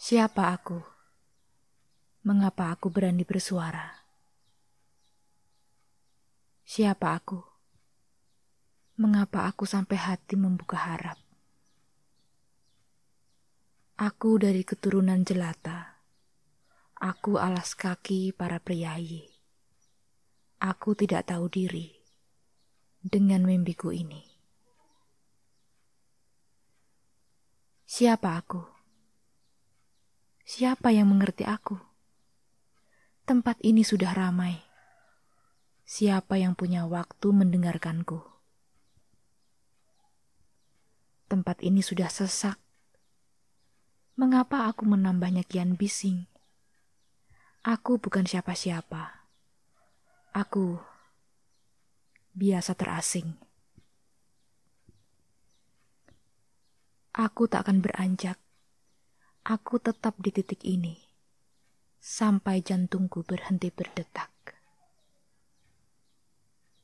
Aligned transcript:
Siapa 0.00 0.56
aku? 0.56 0.80
Mengapa 2.24 2.72
aku 2.72 2.88
berani 2.88 3.20
bersuara? 3.20 4.00
Siapa 6.64 7.12
aku? 7.12 7.36
Mengapa 8.96 9.44
aku 9.44 9.68
sampai 9.68 10.00
hati 10.00 10.40
membuka 10.40 10.80
harap? 10.80 11.20
Aku 14.00 14.40
dari 14.40 14.64
keturunan 14.64 15.20
jelata. 15.20 16.00
Aku 16.96 17.36
alas 17.36 17.76
kaki 17.76 18.32
para 18.32 18.56
priayi. 18.56 19.28
Aku 20.64 20.96
tidak 20.96 21.28
tahu 21.28 21.52
diri 21.52 21.92
dengan 23.04 23.44
mimpiku 23.44 23.92
ini. 23.92 24.24
Siapa 27.84 28.40
aku? 28.40 28.79
Siapa 30.60 30.92
yang 30.92 31.08
mengerti 31.08 31.48
aku? 31.48 31.72
Tempat 33.24 33.64
ini 33.64 33.80
sudah 33.80 34.12
ramai. 34.12 34.60
Siapa 35.88 36.36
yang 36.36 36.52
punya 36.52 36.84
waktu 36.84 37.32
mendengarkanku? 37.32 38.20
Tempat 41.32 41.64
ini 41.64 41.80
sudah 41.80 42.12
sesak. 42.12 42.60
Mengapa 44.20 44.68
aku 44.68 44.84
menambahnya 44.84 45.48
kian 45.48 45.80
bising? 45.80 46.28
Aku 47.64 47.96
bukan 47.96 48.28
siapa-siapa. 48.28 49.24
Aku 50.36 50.76
biasa 52.36 52.76
terasing. 52.76 53.32
Aku 57.16 57.48
tak 57.48 57.64
akan 57.64 57.80
beranjak. 57.80 58.36
Aku 59.50 59.82
tetap 59.82 60.14
di 60.22 60.30
titik 60.30 60.62
ini 60.62 60.94
sampai 61.98 62.62
jantungku 62.62 63.26
berhenti 63.26 63.74
berdetak. 63.74 64.30